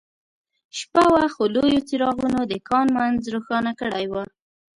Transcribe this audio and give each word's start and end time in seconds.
شپه 0.77 1.03
وه 1.13 1.25
خو 1.33 1.43
لویو 1.53 1.85
څراغونو 1.87 2.39
د 2.51 2.53
کان 2.69 2.87
منځ 2.97 3.19
روښانه 3.33 3.71
کړی 3.79 4.05
و 4.11 4.13